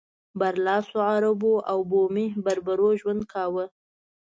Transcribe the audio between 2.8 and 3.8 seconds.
ژوند کاوه.